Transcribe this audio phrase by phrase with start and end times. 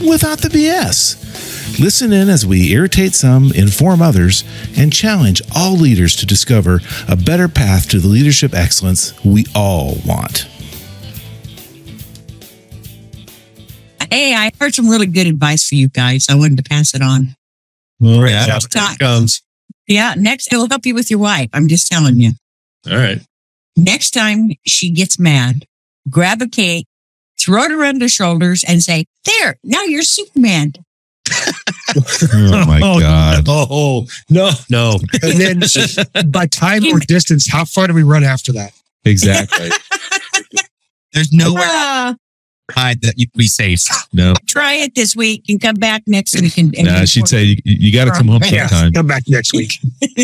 [0.00, 1.78] without the BS.
[1.80, 4.44] Listen in as we irritate some, inform others,
[4.76, 9.96] and challenge all leaders to discover a better path to the leadership excellence we all
[10.06, 10.46] want.
[14.10, 16.26] Hey, I heard some really good advice for you guys.
[16.30, 17.34] I wanted to pass it on.
[18.02, 18.30] All right.
[18.30, 18.92] Yeah, Next time.
[18.94, 19.42] it comes.
[19.88, 21.50] Yeah, next it'll help you with your wife.
[21.52, 22.32] I'm just telling you.
[22.90, 23.20] All right.
[23.76, 25.66] Next time she gets mad,
[26.08, 26.86] grab a cake,
[27.44, 30.72] throw it around her shoulders, and say, "There, now you're Superman."
[31.94, 33.44] Oh my Oh, God.
[33.48, 34.98] Oh, no, no.
[35.22, 38.72] And then by time or distance, how far do we run after that?
[39.04, 39.70] Exactly.
[41.12, 42.14] There's nowhere Ah,
[42.68, 43.84] to hide that you be safe.
[44.12, 44.34] No.
[44.46, 46.56] try it this week and come back next week.
[46.56, 48.92] And, and Nah, she'd say, you, you got to come home Yeah, sometime.
[48.92, 49.72] come back next week.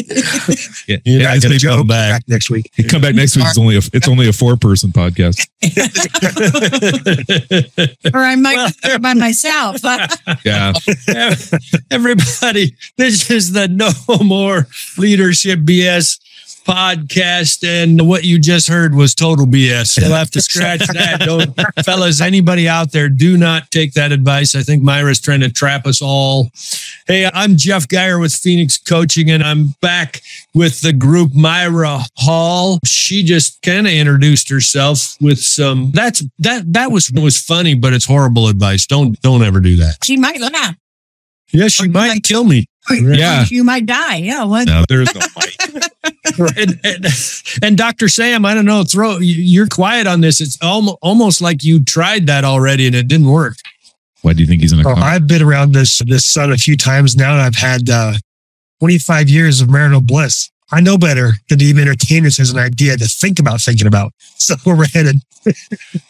[0.87, 2.13] Yeah, You're yeah, not gonna come back.
[2.13, 2.71] Back next week.
[2.77, 3.45] You come back next week.
[3.47, 5.47] It's only a it's only a four person podcast.
[8.15, 9.77] or I might be by myself.
[10.45, 10.73] Yeah,
[11.91, 13.91] Everybody, this is the No
[14.25, 14.67] More
[14.99, 16.19] Leadership BS
[16.65, 17.67] podcast.
[17.67, 19.99] And what you just heard was total BS.
[20.01, 21.21] We'll have to scratch that.
[21.21, 24.55] Don't, fellas, anybody out there, do not take that advice.
[24.55, 26.51] I think Myra's trying to trap us all.
[27.07, 30.23] Hey, I'm Jeff Geyer with Phoenix Coaching, and I'm back
[30.55, 32.79] with the group Myra Hall.
[32.85, 37.93] She just kind of introduced herself with some that's that that was was funny, but
[37.93, 38.87] it's horrible advice.
[38.87, 39.97] Don't don't ever do that.
[40.05, 40.77] she might laugh.
[41.53, 42.67] Yes, she might kill me.
[42.91, 43.45] Yeah.
[43.49, 44.17] you might die.
[44.17, 44.67] Yeah, what?
[44.67, 45.57] no, there's no fight.
[46.57, 47.07] and, and,
[47.63, 48.09] and Dr.
[48.09, 50.41] Sam, I don't know, throw you're quiet on this.
[50.41, 53.57] It's almost almost like you tried that already and it didn't work.
[54.23, 55.03] Why do you think he's in a Oh, car?
[55.05, 58.15] I've been around this this son a few times now, and I've had uh,
[58.81, 60.51] 25 years of marital bliss.
[60.73, 63.87] I know better than to even entertain this as an idea to think about thinking
[63.87, 64.13] about.
[64.41, 65.17] So where we're headed.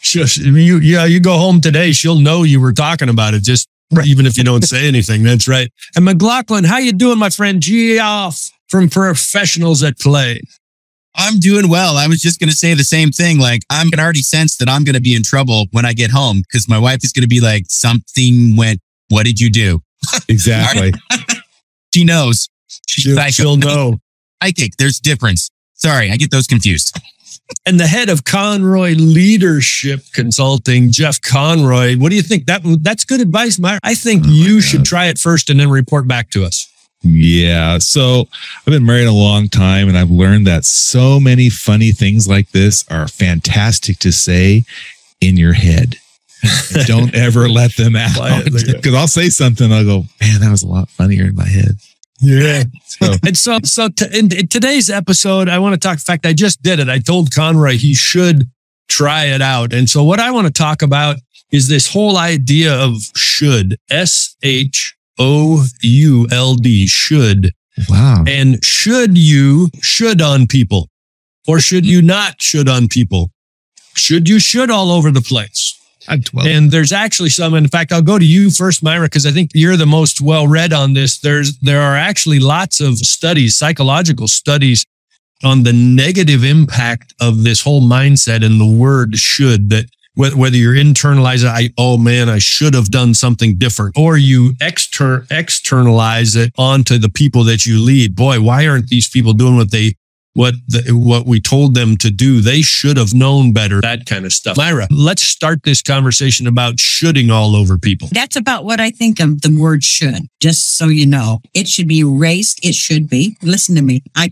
[0.03, 3.43] You yeah, you go home today, she'll know you were talking about it.
[3.43, 3.67] Just
[4.05, 5.23] even if you don't say anything.
[5.23, 5.71] That's right.
[5.95, 7.61] And McLaughlin, how you doing, my friend?
[7.61, 10.41] Geoff from Professionals at Play.
[11.15, 11.97] I'm doing well.
[11.97, 13.37] I was just going to say the same thing.
[13.37, 16.09] Like, I'm can already sense that I'm going to be in trouble when I get
[16.09, 18.79] home because my wife is going to be like, something went,
[19.09, 19.81] what did you do?
[20.29, 20.93] Exactly.
[21.93, 22.49] She knows.
[22.87, 23.97] She's She'll, she'll know.
[24.43, 24.77] Psychic.
[24.77, 25.51] There's difference.
[25.75, 26.97] Sorry, I get those confused.
[27.65, 31.95] And the head of Conroy Leadership Consulting, Jeff Conroy.
[31.97, 32.45] What do you think?
[32.45, 33.79] That that's good advice, Myra.
[33.83, 34.63] I think Oh you God.
[34.63, 36.67] should try it first and then report back to us.
[37.03, 37.77] Yeah.
[37.79, 38.27] So
[38.59, 42.51] I've been married a long time and I've learned that so many funny things like
[42.51, 44.63] this are fantastic to say
[45.19, 45.95] in your head.
[46.85, 48.45] Don't ever let them out.
[48.45, 51.77] Because I'll say something, I'll go, man, that was a lot funnier in my head.
[52.21, 52.63] Yeah.
[52.85, 55.95] So And so, so t- in, in today's episode, I want to talk.
[55.95, 56.87] In fact, I just did it.
[56.87, 58.49] I told Conroy he should
[58.87, 59.73] try it out.
[59.73, 61.17] And so, what I want to talk about
[61.51, 67.53] is this whole idea of should S H O U L D should
[67.89, 68.23] wow.
[68.27, 70.89] and should you should on people
[71.47, 73.31] or should you not should on people?
[73.95, 75.77] Should you should all over the place?
[76.11, 76.47] I'm 12.
[76.47, 77.53] And there's actually some.
[77.53, 80.45] In fact, I'll go to you first, Myra, because I think you're the most well
[80.45, 81.17] read on this.
[81.19, 84.85] There's there are actually lots of studies, psychological studies,
[85.43, 89.69] on the negative impact of this whole mindset and the word should.
[89.69, 89.85] That
[90.15, 95.25] whether, you're internalizing, I oh man, I should have done something different, or you exter-
[95.31, 98.17] externalize it onto the people that you lead.
[98.17, 99.95] Boy, why aren't these people doing what they
[100.33, 102.41] what the, what we told them to do.
[102.41, 103.81] They should have known better.
[103.81, 104.57] That kind of stuff.
[104.57, 108.09] Myra, let's start this conversation about shoulding all over people.
[108.11, 111.39] That's about what I think of the word should, just so you know.
[111.53, 112.65] It should be erased.
[112.65, 113.37] It should be.
[113.41, 114.03] Listen to me.
[114.15, 114.31] I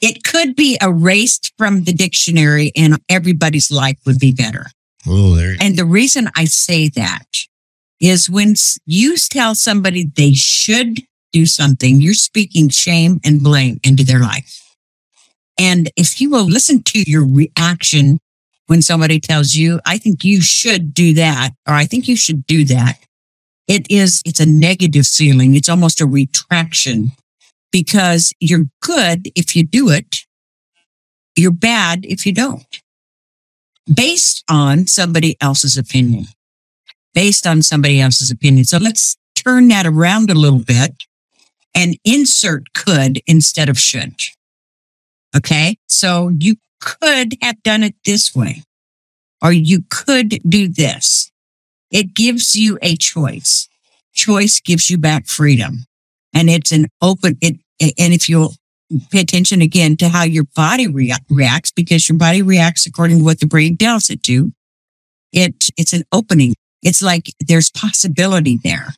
[0.00, 4.66] it could be erased from the dictionary and everybody's life would be better.
[5.06, 7.24] Oh, there you And the reason I say that
[7.98, 8.54] is when
[8.84, 11.00] you tell somebody they should
[11.32, 14.65] do something, you're speaking shame and blame into their life.
[15.58, 18.18] And if you will listen to your reaction
[18.66, 22.46] when somebody tells you, I think you should do that, or I think you should
[22.46, 22.98] do that,
[23.68, 25.54] it is, it's a negative feeling.
[25.54, 27.12] It's almost a retraction
[27.72, 30.24] because you're good if you do it.
[31.36, 32.64] You're bad if you don't
[33.92, 36.26] based on somebody else's opinion.
[37.14, 38.64] Based on somebody else's opinion.
[38.64, 41.04] So let's turn that around a little bit
[41.74, 44.14] and insert could instead of should.
[45.36, 45.76] Okay.
[45.88, 48.62] So you could have done it this way,
[49.42, 51.30] or you could do this.
[51.90, 53.68] It gives you a choice.
[54.14, 55.84] Choice gives you back freedom.
[56.34, 58.54] And it's an open, it, and if you'll
[59.10, 63.24] pay attention again to how your body rea- reacts, because your body reacts according to
[63.24, 64.52] what the brain tells it to,
[65.32, 66.54] it, it's an opening.
[66.82, 68.94] It's like there's possibility there.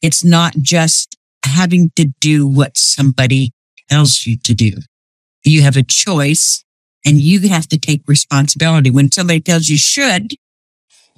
[0.00, 3.52] It's not just having to do what somebody
[3.88, 4.72] tells you to do.
[5.44, 6.64] You have a choice
[7.04, 8.90] and you have to take responsibility.
[8.90, 10.34] When somebody tells you should,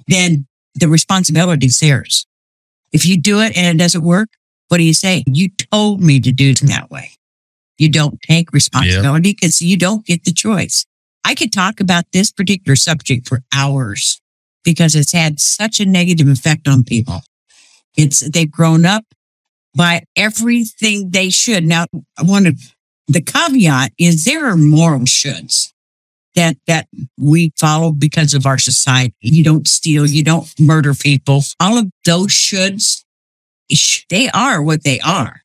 [0.07, 2.25] then the responsibility is theirs.
[2.91, 4.29] If you do it and it doesn't work,
[4.69, 5.23] what do you say?
[5.27, 7.11] You told me to do it that way.
[7.77, 10.85] You don't take responsibility because you don't get the choice.
[11.23, 14.21] I could talk about this particular subject for hours
[14.63, 17.21] because it's had such a negative effect on people.
[17.97, 19.03] It's, they've grown up
[19.75, 21.65] by everything they should.
[21.65, 21.85] Now,
[22.23, 22.74] one of
[23.07, 25.71] the caveat is there are moral shoulds
[26.35, 26.87] that, that
[27.17, 29.13] we follow because of our society.
[29.21, 30.05] You don't steal.
[30.05, 31.41] You don't murder people.
[31.59, 33.03] All of those shoulds,
[34.09, 35.41] they are what they are.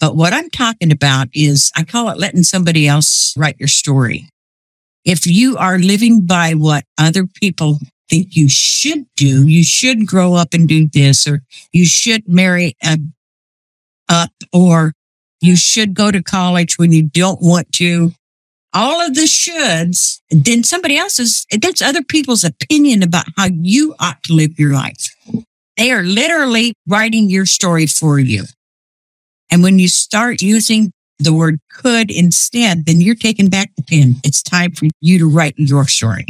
[0.00, 4.28] But what I'm talking about is I call it letting somebody else write your story.
[5.04, 7.78] If you are living by what other people
[8.08, 11.42] think you should do, you should grow up and do this, or
[11.72, 12.98] you should marry a,
[14.08, 14.92] up, or
[15.40, 18.12] you should go to college when you don't want to.
[18.74, 24.22] All of the shoulds, then somebody else's, that's other people's opinion about how you ought
[24.24, 25.14] to live your life.
[25.76, 28.44] They are literally writing your story for you.
[29.50, 34.16] And when you start using the word could instead, then you're taking back the pen.
[34.22, 36.26] It's time for you to write your story.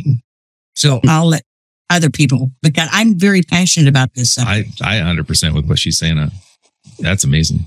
[0.77, 1.43] So I'll let
[1.91, 4.35] other people, because I'm very passionate about this.
[4.35, 4.81] Subject.
[4.83, 6.19] I, I 100% with what she's saying.
[6.19, 6.31] Uh,
[7.01, 7.67] that's amazing.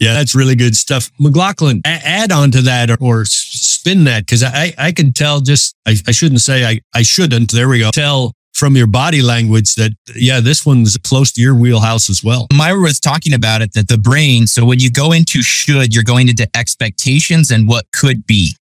[0.00, 1.10] Yeah, that's really good stuff.
[1.18, 5.40] McLaughlin, a- add on to that or, or spin that because I, I can tell
[5.40, 7.50] just, I, I shouldn't say I, I shouldn't.
[7.50, 7.90] There we go.
[7.90, 12.46] Tell from your body language that, yeah, this one's close to your wheelhouse as well.
[12.52, 16.04] Myra was talking about it that the brain, so when you go into should, you're
[16.04, 18.56] going into expectations and what could be.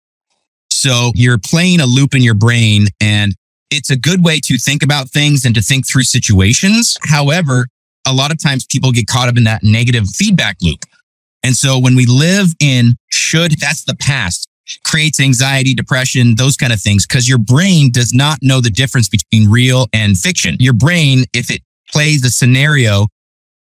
[0.69, 3.33] So you're playing a loop in your brain and
[3.71, 6.97] it's a good way to think about things and to think through situations.
[7.03, 7.67] However,
[8.05, 10.79] a lot of times people get caught up in that negative feedback loop.
[11.45, 14.49] And so when we live in should, that's the past,
[14.83, 19.07] creates anxiety, depression, those kind of things, because your brain does not know the difference
[19.07, 20.57] between real and fiction.
[20.59, 21.61] Your brain, if it
[21.91, 23.05] plays a scenario,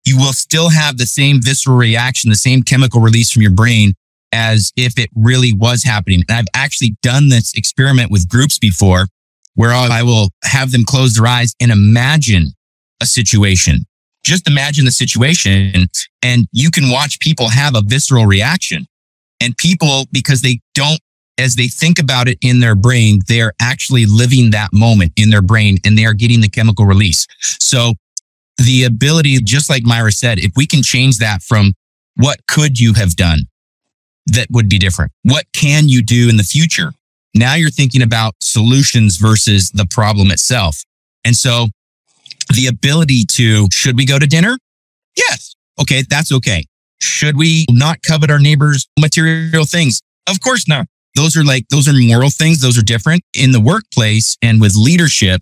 [0.03, 3.93] you will still have the same visceral reaction, the same chemical release from your brain
[4.33, 6.23] as if it really was happening.
[6.27, 9.05] And I've actually done this experiment with groups before
[9.53, 12.47] where I will have them close their eyes and imagine
[12.99, 13.85] a situation.
[14.23, 15.87] Just imagine the situation
[16.23, 18.85] and you can watch people have a visceral reaction
[19.41, 20.99] and people, because they don't,
[21.37, 25.41] as they think about it in their brain, they're actually living that moment in their
[25.41, 27.25] brain and they are getting the chemical release.
[27.41, 27.93] So
[28.57, 31.71] the ability, just like Myra said, if we can change that from
[32.15, 33.47] what could you have done
[34.25, 35.13] that would be different?
[35.23, 36.91] What can you do in the future?
[37.33, 40.83] Now you're thinking about solutions versus the problem itself.
[41.23, 41.69] And so
[42.53, 44.57] the ability to, should we go to dinner?
[45.15, 45.55] Yes.
[45.79, 46.03] Okay.
[46.09, 46.65] That's okay.
[47.01, 50.01] Should we not covet our neighbor's material things?
[50.27, 50.87] Of course not.
[51.15, 52.61] Those are like, those are moral things.
[52.61, 55.41] Those are different in the workplace and with leadership,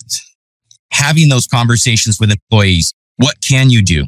[0.92, 2.94] having those conversations with employees.
[3.18, 4.06] What can you do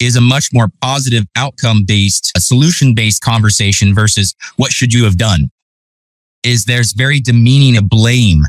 [0.00, 5.04] is a much more positive outcome based, a solution based conversation versus what should you
[5.04, 5.50] have done
[6.44, 8.42] is there's very demeaning of blame.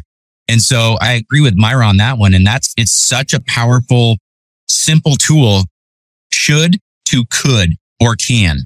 [0.49, 2.33] And so I agree with Myra on that one.
[2.33, 4.17] And that's, it's such a powerful,
[4.67, 5.63] simple tool.
[6.33, 6.77] Should
[7.09, 8.61] to could or can.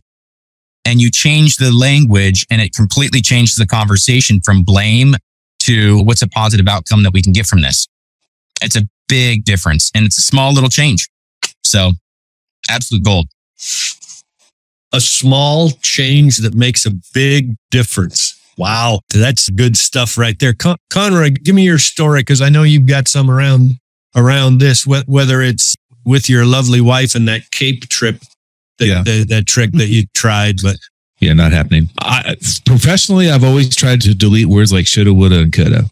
[0.86, 5.16] And you change the language and it completely changes the conversation from blame
[5.60, 7.88] to what's a positive outcome that we can get from this.
[8.62, 11.10] It's a big difference and it's a small little change.
[11.64, 11.92] So
[12.70, 13.28] absolute gold.
[14.94, 18.40] A small change that makes a big difference.
[18.58, 19.00] Wow.
[19.14, 20.54] That's good stuff right there.
[20.54, 23.80] Con- Conrad, give me your story because I know you've got some around
[24.16, 28.22] around this, whether it's with your lovely wife and that Cape trip
[28.78, 29.04] the, yeah.
[29.04, 30.78] the, that trick that you tried, but
[31.20, 31.90] yeah, not happening.
[32.02, 35.86] I, professionally, I've always tried to delete words like shoulda, woulda, and coulda,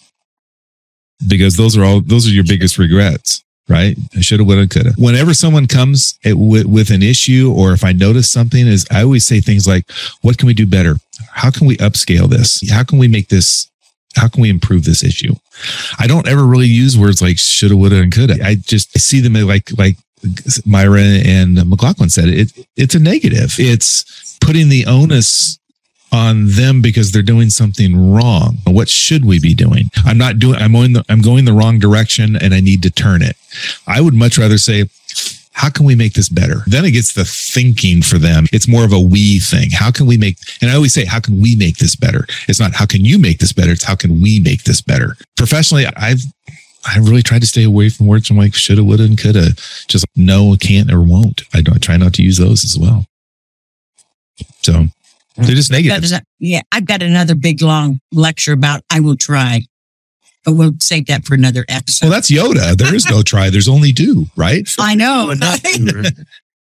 [1.27, 3.98] because those are all those are your biggest regrets, right?
[4.15, 4.94] I shoulda, woulda, coulda.
[4.98, 9.25] Whenever someone comes with, with an issue, or if I notice something, is I always
[9.25, 9.89] say things like,
[10.22, 10.98] "What can we do better?
[11.32, 12.62] How can we upscale this?
[12.70, 13.68] How can we make this
[14.15, 15.36] how can we improve this issue?
[15.98, 18.38] I don't ever really use words like shoulda, woulda, and coulda.
[18.44, 19.96] I just see them like like
[20.65, 23.56] Myra and McLaughlin said, it, it's a negative.
[23.58, 25.60] It's putting the onus
[26.12, 28.58] on them because they're doing something wrong.
[28.65, 29.89] What should we be doing?
[30.06, 32.89] I'm not doing, I'm going the, I'm going the wrong direction and I need to
[32.89, 33.38] turn it.
[33.88, 34.86] I would much rather say,
[35.53, 36.63] how can we make this better?
[36.65, 38.46] Then it gets the thinking for them.
[38.51, 39.70] It's more of a we thing.
[39.72, 42.25] How can we make, and I always say, how can we make this better?
[42.48, 43.72] It's not how can you make this better?
[43.72, 45.18] It's how can we make this better?
[45.38, 46.22] Professionally, I've,
[46.86, 49.53] I really tried to stay away from words from like shoulda, woulda, and coulda.
[49.88, 51.44] Just no, can't, or won't.
[51.53, 53.06] I don't I try not to use those as well.
[54.62, 54.88] So
[55.45, 56.03] they're just negative.
[56.03, 59.62] is a- yeah, I've got another big long lecture about I will try,
[60.45, 62.05] but we'll save that for another episode.
[62.05, 62.75] Well, that's Yoda.
[62.77, 63.50] There is no try.
[63.50, 64.67] There's only do, right?
[64.79, 65.33] I know.
[65.39, 66.13] But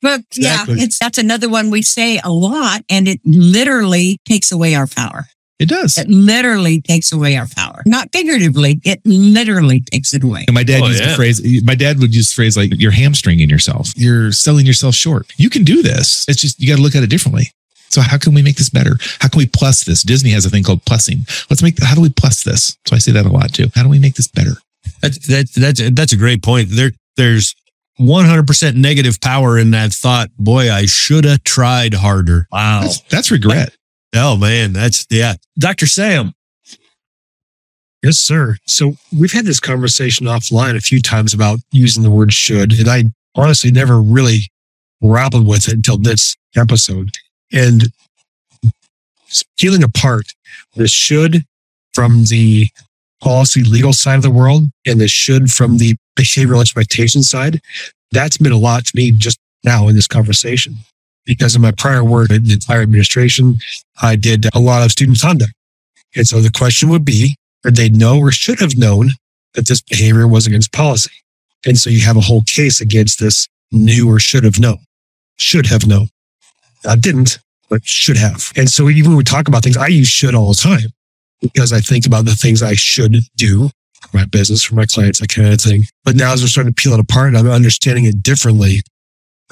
[0.02, 0.76] But Exactly.
[0.76, 4.87] yeah, it's that's another one we say a lot, and it literally takes away our
[4.87, 5.25] power.
[5.61, 5.97] It does.
[5.97, 8.81] It literally takes away our power, not figuratively.
[8.85, 10.45] It literally takes it away.
[10.49, 11.11] And my dad Oh, used yeah.
[11.11, 13.93] the phrase, my dad would use the phrase like, you're hamstringing yourself.
[13.97, 15.33] You're selling yourself short.
[15.38, 16.26] You can do this.
[16.28, 17.52] It's just, you got to look at it differently.
[17.95, 18.99] So how can we make this better?
[19.21, 20.03] How can we plus this?
[20.03, 21.21] Disney has a thing called plussing.
[21.49, 22.77] Let's make, how do we plus this?
[22.87, 23.69] So I say that a lot too.
[23.73, 24.57] How do we make this better?
[25.01, 26.71] That's that, that's that's a great point.
[26.71, 27.55] There there's
[28.01, 30.29] 100% negative power in that thought.
[30.37, 32.49] Boy, I should have tried harder.
[32.51, 32.81] Wow.
[32.83, 33.77] That's, that's regret.
[34.15, 35.35] Oh man, that's yeah.
[35.57, 35.87] Dr.
[35.87, 36.35] Sam.
[38.03, 38.57] Yes, sir.
[38.67, 42.89] So we've had this conversation offline a few times about using the word should, and
[42.89, 43.05] I
[43.37, 44.51] honestly never really
[45.01, 47.13] grappled with it until this episode.
[47.53, 47.85] And
[49.59, 50.27] peeling apart
[50.75, 51.45] the should
[51.93, 52.69] from the
[53.21, 57.61] policy legal side of the world and the should from the behavioral expectation side,
[58.13, 60.75] that's meant a lot to me just now in this conversation.
[61.25, 63.57] Because in my prior work in higher administration,
[64.03, 65.53] I did a lot of student conduct.
[66.15, 69.11] And so the question would be, or they know or should have known
[69.55, 71.13] that this behavior was against policy.
[71.67, 74.79] And so you have a whole case against this knew or should have known,
[75.37, 76.09] should have known.
[76.87, 77.38] I didn't,
[77.69, 78.53] but should have.
[78.57, 80.91] And so even when we talk about things, I use should all the time
[81.41, 83.71] because I think about the things I should do
[84.03, 85.85] for my business, for my clients, that kind of thing.
[86.05, 88.83] But now as we're starting to peel it apart and I'm understanding it differently,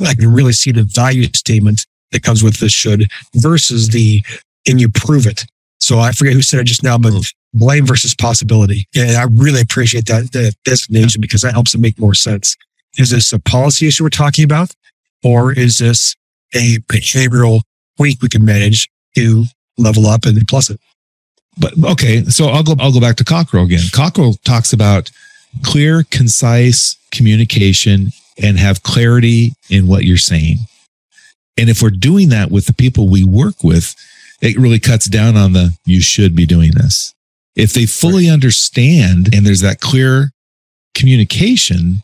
[0.00, 4.22] I can really see the value statement that comes with this should versus the,
[4.68, 5.44] and you prove it.
[5.80, 7.34] So I forget who said it just now, but mm.
[7.54, 8.86] blame versus possibility.
[8.94, 12.56] And I really appreciate that, that designation because that helps it make more sense.
[12.98, 14.74] Is this a policy issue we're talking about?
[15.24, 16.14] Or is this
[16.54, 17.60] a behavioral
[17.96, 19.44] tweak we can manage to
[19.78, 20.80] level up and plus it?
[21.58, 23.80] But okay, so I'll go I'll go back to Cockerell again.
[23.92, 25.10] Cockerell talks about
[25.62, 30.58] clear, concise communication and have clarity in what you're saying.
[31.58, 33.94] And if we're doing that with the people we work with,
[34.40, 37.14] it really cuts down on the you should be doing this.
[37.54, 40.30] If they fully understand and there's that clear
[40.94, 42.02] communication,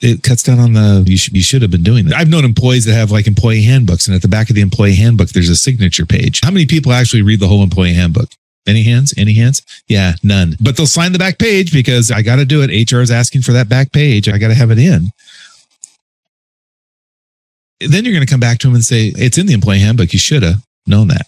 [0.00, 2.16] it cuts down on the you should, you should have been doing that.
[2.16, 4.94] I've known employees that have like employee handbooks, and at the back of the employee
[4.94, 6.40] handbook, there's a signature page.
[6.42, 8.28] How many people actually read the whole employee handbook?
[8.66, 9.14] Any hands?
[9.16, 9.62] Any hands?
[9.88, 10.56] Yeah, none.
[10.60, 12.92] But they'll sign the back page because I got to do it.
[12.92, 14.28] HR is asking for that back page.
[14.28, 15.06] I got to have it in.
[17.80, 20.12] Then you're going to come back to them and say, it's in the employee handbook.
[20.12, 21.26] You should have known that.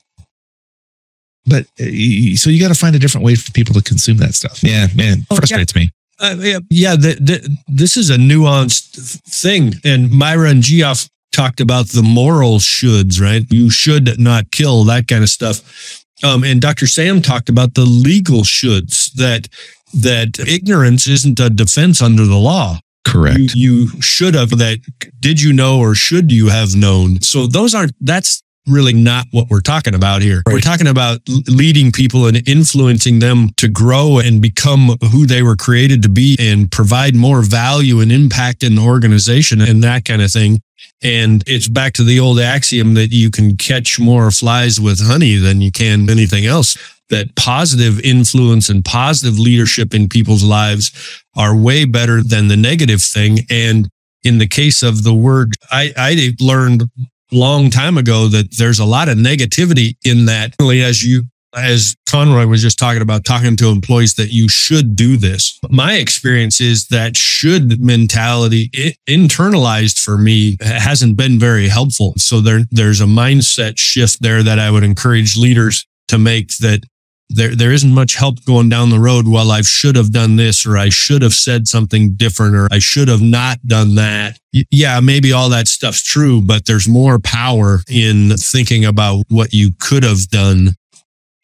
[1.47, 4.35] But uh, so you got to find a different way for people to consume that
[4.35, 4.63] stuff.
[4.63, 5.39] Yeah, man, Oh, yeah.
[5.39, 5.91] frustrates me.
[6.21, 9.75] Uh, yeah, yeah the, the, this is a nuanced thing.
[9.85, 13.45] And Myra and Geoff talked about the moral shoulds, right?
[13.51, 16.05] You should not kill, that kind of stuff.
[16.23, 16.87] Um, and Dr.
[16.87, 19.49] Sam talked about the legal shoulds that
[19.95, 22.79] that ignorance isn't a defense under the law.
[23.07, 23.55] Correct.
[23.55, 24.81] You, you should have that.
[25.19, 27.21] Did you know or should you have known?
[27.23, 30.43] So those aren't, that's really not what we're talking about here.
[30.47, 35.57] We're talking about leading people and influencing them to grow and become who they were
[35.57, 40.23] created to be and provide more value and impact in the organization and that kind
[40.23, 40.61] of thing.
[41.03, 45.37] And it's back to the old axiom that you can catch more flies with honey
[45.37, 46.77] than you can anything else.
[47.09, 50.93] That positive influence and positive leadership in people's lives
[51.37, 53.41] are way better than the negative thing.
[53.51, 53.89] And
[54.23, 56.85] in the case of the word, I, I learned
[57.33, 60.55] long time ago that there's a lot of negativity in that.
[60.61, 65.17] As you, as Conroy was just talking about, talking to employees that you should do
[65.17, 65.59] this.
[65.71, 72.15] My experience is that should mentality it, internalized for me hasn't been very helpful.
[72.17, 76.85] So there, there's a mindset shift there that I would encourage leaders to make that
[77.31, 79.27] there there isn't much help going down the road.
[79.27, 82.81] Well, I should have done this, or I should have said something different, or I
[82.81, 84.39] should have not done that.
[84.71, 89.71] Yeah, maybe all that stuff's true, but there's more power in thinking about what you
[89.79, 90.75] could have done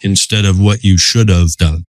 [0.01, 1.85] instead of what you should have done.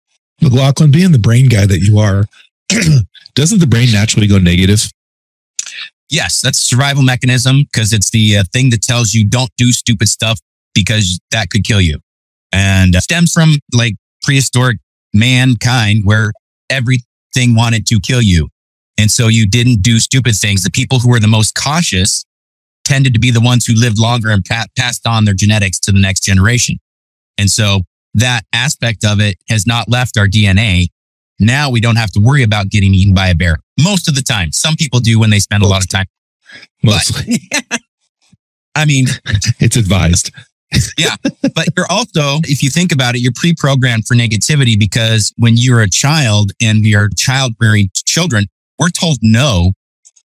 [0.42, 2.26] McLaughlin, being the brain guy that you are,
[3.36, 4.90] doesn't the brain naturally go negative?
[6.10, 9.72] Yes, that's a survival mechanism because it's the uh, thing that tells you don't do
[9.72, 10.40] stupid stuff
[10.74, 12.00] because that could kill you.
[12.53, 14.77] And stems from like prehistoric
[15.13, 16.31] mankind where
[16.69, 18.50] everything wanted to kill you.
[18.98, 20.63] And so you didn't do stupid things.
[20.63, 22.24] The people who were the most cautious
[22.86, 25.91] tended to be the ones who lived longer and pa- passed on their genetics to
[25.91, 26.77] the next generation.
[27.38, 27.81] And so
[28.13, 30.88] that aspect of it has not left our DNA.
[31.39, 34.22] Now we don't have to worry about getting eaten by a bear most of the
[34.22, 34.51] time.
[34.51, 36.05] Some people do when they spend a lot of time.
[36.83, 37.39] Mostly.
[38.75, 39.07] I mean,
[39.60, 40.31] it's advised.
[41.56, 45.82] But you're also, if you think about it, you're pre-programmed for negativity because when you're
[45.82, 48.46] a child and we are child rearing children,
[48.80, 49.74] we're told no.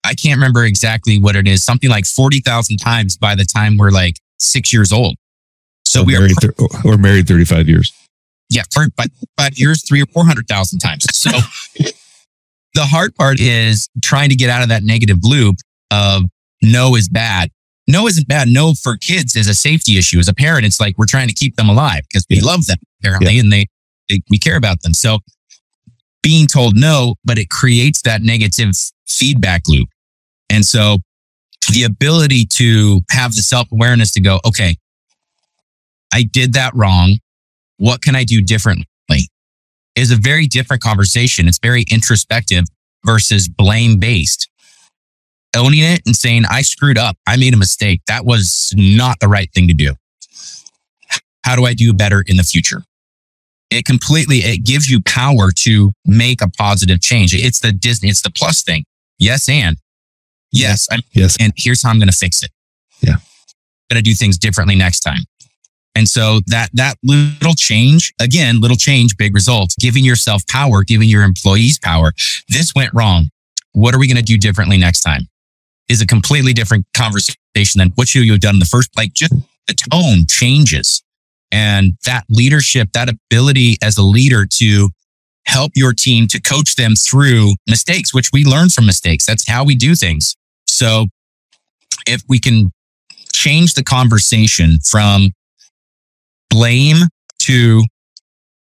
[0.05, 3.91] I can't remember exactly what it is, something like 40,000 times by the time we're
[3.91, 5.15] like six years old.
[5.83, 7.93] So or we are, married, thir- oh, or married 35 years.
[8.49, 9.05] yeah, for by
[9.37, 11.05] five years, three or 400,000 times.
[11.13, 11.31] So
[12.73, 15.57] the hard part is trying to get out of that negative loop
[15.91, 16.23] of
[16.61, 17.49] no is bad.
[17.87, 18.47] No isn't bad.
[18.49, 20.19] No for kids is a safety issue.
[20.19, 22.45] As a parent, it's like we're trying to keep them alive because we Yeah.
[22.45, 23.67] love them apparently and they,
[24.09, 24.93] they, we care about them.
[24.93, 25.19] So
[26.21, 28.71] being told no, but it creates that negative
[29.07, 29.87] feedback loop.
[30.49, 30.97] And so
[31.71, 34.75] the ability to have the self awareness to go, okay,
[36.13, 37.17] I did that wrong.
[37.77, 38.85] What can I do differently?
[39.95, 41.47] Is a very different conversation.
[41.47, 42.65] It's very introspective
[43.05, 44.49] versus blame based.
[45.57, 47.17] Owning it and saying, I screwed up.
[47.27, 48.01] I made a mistake.
[48.07, 49.95] That was not the right thing to do.
[51.43, 52.83] How do I do better in the future?
[53.71, 57.33] It completely, it gives you power to make a positive change.
[57.33, 58.85] It's the Disney, it's the plus thing.
[59.19, 59.49] Yes.
[59.49, 59.77] And
[60.51, 61.35] yes, I'm, Yes.
[61.39, 62.51] and here's how I'm going to fix it.
[63.01, 63.15] Yeah.
[63.89, 65.21] going to do things differently next time.
[65.95, 71.09] And so that, that little change, again, little change, big results, giving yourself power, giving
[71.09, 72.13] your employees power.
[72.49, 73.29] This went wrong.
[73.73, 75.27] What are we going to do differently next time?
[75.89, 79.13] Is a completely different conversation than what should you have done in the first, like
[79.13, 79.33] just
[79.67, 81.01] the tone changes
[81.51, 84.89] and that leadership, that ability as a leader to
[85.45, 89.25] help your team to coach them through mistakes, which we learn from mistakes.
[89.25, 90.35] That's how we do things.
[90.65, 91.05] So
[92.05, 92.71] if we can
[93.31, 95.31] change the conversation from
[96.49, 96.97] blame
[97.39, 97.83] to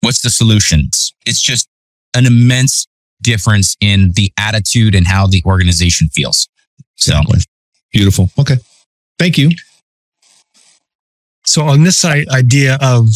[0.02, 1.68] what's the solutions, it's just
[2.14, 2.86] an immense
[3.22, 6.48] difference in the attitude and how the organization feels.
[6.98, 7.40] Exactly.
[7.92, 8.30] Beautiful.
[8.38, 8.56] Okay.
[9.18, 9.50] Thank you.
[11.44, 13.08] So on this idea of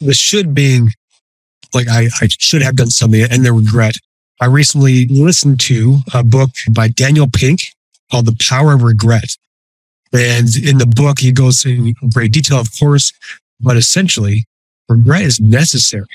[0.00, 0.90] the should being
[1.72, 3.96] like I, I should have done something and the regret.
[4.40, 7.60] I recently listened to a book by Daniel Pink
[8.10, 9.36] called The Power of Regret.
[10.12, 13.12] And in the book, he goes in great detail, of course,
[13.60, 14.44] but essentially
[14.88, 16.06] regret is necessary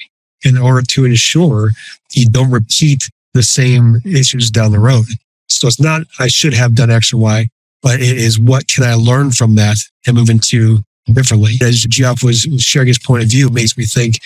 [0.43, 1.71] in order to ensure
[2.13, 5.05] you don't repeat the same issues down the road.
[5.49, 7.47] So it's not, I should have done X or Y,
[7.81, 10.79] but it is what can I learn from that and move into
[11.11, 11.53] differently.
[11.61, 14.19] As Jeff was sharing his point of view, makes me think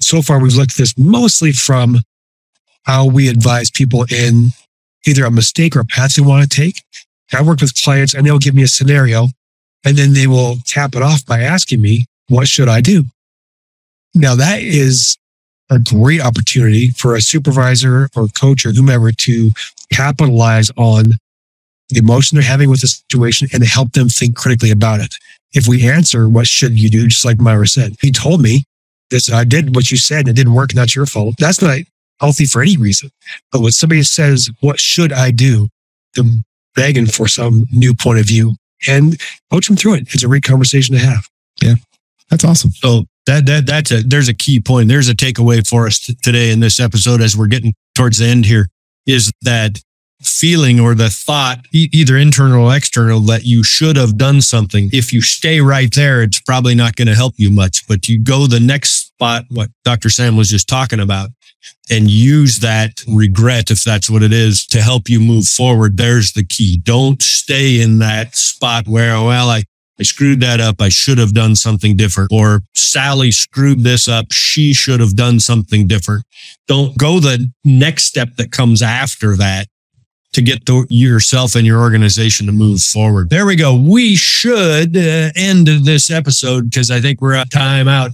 [0.00, 1.98] so far we've looked at this mostly from
[2.84, 4.50] how we advise people in
[5.06, 6.82] either a mistake or a path they want to take.
[7.32, 9.28] I work with clients and they'll give me a scenario
[9.84, 13.04] and then they will cap it off by asking me, what should I do?
[14.14, 15.16] Now that is
[15.70, 19.50] a great opportunity for a supervisor or coach or whomever to
[19.92, 21.04] capitalize on
[21.88, 25.14] the emotion they're having with the situation and help them think critically about it.
[25.52, 27.08] If we answer, what should you do?
[27.08, 28.64] Just like Myra said, he told me
[29.10, 30.70] this, I did what you said and it didn't work.
[30.72, 31.36] That's your fault.
[31.38, 31.78] That's not
[32.20, 33.10] healthy for any reason.
[33.52, 35.68] But when somebody says, what should I do?
[36.14, 36.24] They're
[36.74, 38.54] begging for some new point of view
[38.86, 40.14] and coach them through it.
[40.14, 41.28] It's a great conversation to have.
[42.30, 42.70] That's awesome.
[42.72, 44.88] So that that that's a there's a key point.
[44.88, 48.26] There's a takeaway for us t- today in this episode as we're getting towards the
[48.26, 48.68] end here
[49.06, 49.80] is that
[50.22, 54.88] feeling or the thought, e- either internal or external, that you should have done something.
[54.92, 57.86] If you stay right there, it's probably not going to help you much.
[57.86, 60.10] But you go the next spot, what Dr.
[60.10, 61.30] Sam was just talking about,
[61.90, 65.96] and use that regret, if that's what it is, to help you move forward.
[65.96, 66.78] There's the key.
[66.78, 69.64] Don't stay in that spot where, well, I
[69.98, 70.80] I screwed that up.
[70.80, 72.30] I should have done something different.
[72.32, 74.26] Or Sally screwed this up.
[74.30, 76.24] She should have done something different.
[76.68, 79.68] Don't go the next step that comes after that
[80.34, 83.30] to get the, yourself and your organization to move forward.
[83.30, 83.74] There we go.
[83.74, 88.10] We should uh, end this episode because I think we're at time out.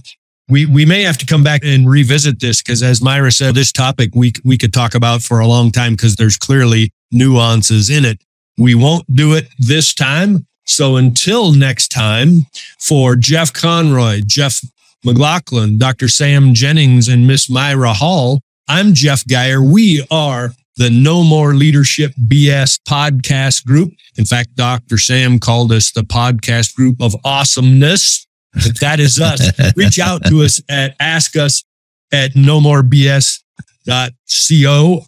[0.47, 3.73] We, we may have to come back and revisit this because as Myra said, this
[3.73, 8.05] topic we, we could talk about for a long time because there's clearly nuances in
[8.05, 8.21] it.
[8.57, 10.45] We won't do it this time.
[10.65, 12.45] So until next time,
[12.79, 14.61] for Jeff Conroy, Jeff
[15.03, 16.07] McLaughlin, Dr.
[16.07, 19.61] Sam Jennings, and Miss Myra Hall, I'm Jeff Geyer.
[19.61, 23.91] We are the No More Leadership BS podcast group.
[24.17, 24.97] In fact, Dr.
[24.97, 28.25] Sam called us the podcast group of awesomeness.
[28.53, 29.41] But that is us.
[29.75, 31.63] Reach out to us at ask us
[32.11, 33.41] at no more bs.co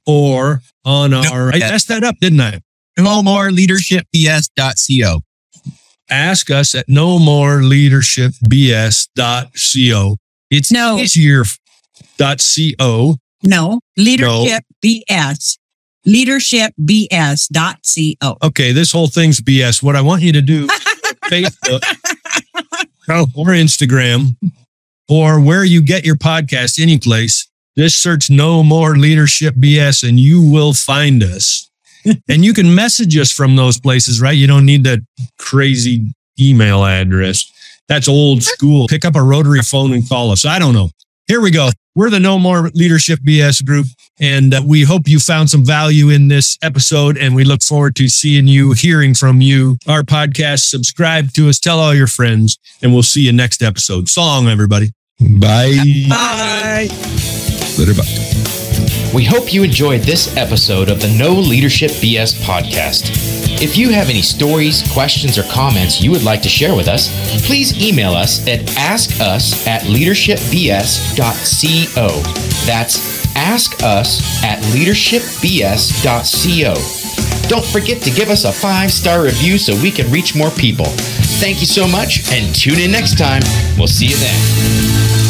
[0.06, 2.60] or on our, I messed that up, didn't I?
[2.98, 5.22] No more leadershipbs.co.
[6.10, 10.18] Ask us at no more leadershipbs.co.
[10.52, 10.98] It's No.
[11.00, 11.44] easier
[12.18, 12.46] dot
[12.80, 13.18] co.
[13.44, 15.58] No, leadership BS.
[16.06, 17.80] Leadership bs dot
[18.22, 18.38] co.
[18.44, 19.82] Okay, this whole thing's BS.
[19.82, 20.68] What I want you to do,
[21.26, 21.82] Facebook
[23.10, 24.36] or Instagram
[25.10, 30.20] or where you get your podcast, any place, just search no more leadership BS and
[30.20, 31.65] you will find us.
[32.30, 34.32] And you can message us from those places, right?
[34.32, 35.00] You don't need that
[35.38, 37.52] crazy email address.
[37.88, 38.88] That's old school.
[38.88, 40.46] Pick up a rotary phone and call us.
[40.46, 40.90] I don't know.
[41.28, 41.70] Here we go.
[41.96, 43.88] We're the No More Leadership BS group,
[44.20, 47.18] and uh, we hope you found some value in this episode.
[47.18, 49.78] And we look forward to seeing you, hearing from you.
[49.88, 54.10] Our podcast, subscribe to us, tell all your friends, and we'll see you next episode.
[54.10, 54.92] Song, everybody.
[55.20, 56.06] Bye.
[56.10, 56.88] Bye.
[57.78, 58.65] Later, bye.
[59.16, 63.12] We hope you enjoyed this episode of the No Leadership BS podcast.
[63.64, 67.08] If you have any stories, questions, or comments you would like to share with us,
[67.48, 72.08] please email us at askus at leadershipbs.co.
[72.66, 77.48] That's askus at leadershipbs.co.
[77.48, 80.88] Don't forget to give us a five star review so we can reach more people.
[81.40, 83.44] Thank you so much and tune in next time.
[83.78, 85.25] We'll see you then.